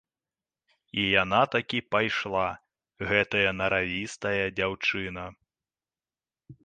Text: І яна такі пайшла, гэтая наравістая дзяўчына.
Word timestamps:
І 1.01 1.03
яна 1.23 1.41
такі 1.55 1.79
пайшла, 1.95 2.47
гэтая 3.11 3.49
наравістая 3.59 4.43
дзяўчына. 4.61 5.23